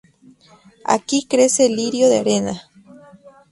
Aquí 0.83 1.27
crece 1.29 1.67
el 1.67 1.75
lirio 1.75 2.09
de 2.09 2.17
arena. 2.17 2.61